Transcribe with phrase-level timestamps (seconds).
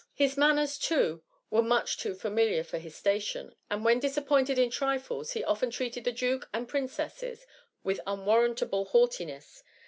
[0.17, 4.71] 155 His manners, too, were much too familiar for his station, and when disappointed in
[4.71, 7.45] trifles, he often treated the duke and princesses
[7.83, 9.61] with unwarrantable haughtiness.